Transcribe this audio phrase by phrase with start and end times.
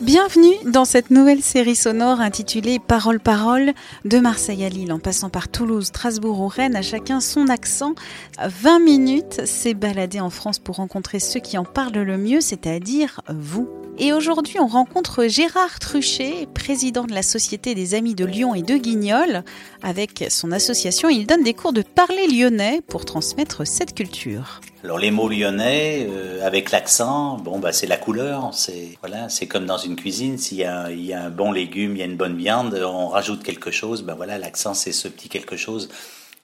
[0.00, 3.72] Bienvenue dans cette nouvelle série sonore intitulée Parole parole
[4.04, 7.94] de Marseille à Lille en passant par Toulouse, Strasbourg ou Rennes, à chacun son accent.
[8.40, 13.22] 20 minutes, c'est balader en France pour rencontrer ceux qui en parlent le mieux, c'est-à-dire
[13.28, 13.68] vous.
[14.00, 18.62] Et aujourd'hui, on rencontre Gérard Truchet, président de la Société des Amis de Lyon et
[18.62, 19.42] de Guignol.
[19.82, 24.60] Avec son association, il donne des cours de parler lyonnais pour transmettre cette culture.
[24.84, 29.48] Alors les mots lyonnais, euh, avec l'accent, bon bah c'est la couleur, c'est voilà, c'est
[29.48, 32.02] comme dans une cuisine, s'il y, a, il y a un bon légume, il y
[32.02, 35.56] a une bonne viande, on rajoute quelque chose, ben voilà, l'accent c'est ce petit quelque
[35.56, 35.88] chose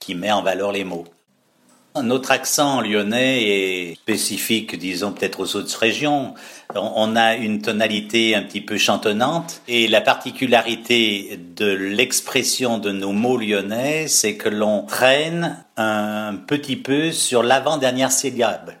[0.01, 1.05] qui met en valeur les mots.
[2.03, 6.33] Notre accent lyonnais est spécifique, disons peut-être aux autres régions.
[6.75, 13.13] On a une tonalité un petit peu chantonnante et la particularité de l'expression de nos
[13.13, 18.73] mots lyonnais, c'est que l'on traîne un petit peu sur l'avant-dernière syllabe.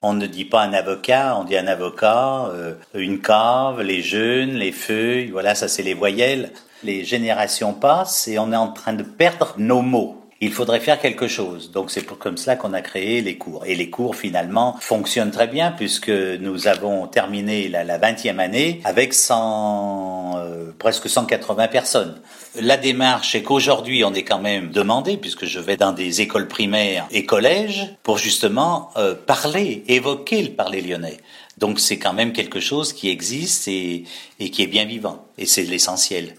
[0.00, 4.54] On ne dit pas un avocat, on dit un avocat, euh, une cave, les jeunes,
[4.54, 6.52] les feuilles, voilà, ça c'est les voyelles.
[6.82, 10.98] Les générations passent et on est en train de perdre nos mots il faudrait faire
[10.98, 11.70] quelque chose.
[11.70, 13.64] Donc c'est comme cela qu'on a créé les cours.
[13.64, 18.80] Et les cours finalement fonctionnent très bien puisque nous avons terminé la, la 20e année
[18.82, 22.20] avec 100, euh, presque 180 personnes.
[22.60, 26.48] La démarche est qu'aujourd'hui on est quand même demandé, puisque je vais dans des écoles
[26.48, 31.18] primaires et collèges, pour justement euh, parler, évoquer le parler lyonnais.
[31.58, 34.02] Donc c'est quand même quelque chose qui existe et,
[34.40, 35.24] et qui est bien vivant.
[35.38, 36.34] Et c'est l'essentiel.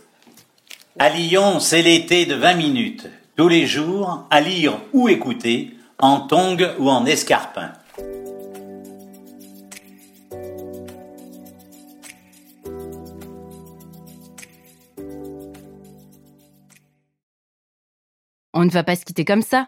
[1.00, 6.22] À Lyon, c'est l'été de 20 minutes tous les jours à lire ou écouter en
[6.22, 7.74] tongs ou en escarpin.
[18.54, 19.68] On ne va pas se quitter comme ça.